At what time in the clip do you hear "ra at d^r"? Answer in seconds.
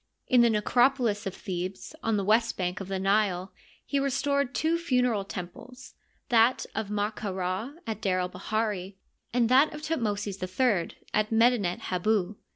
7.29-8.19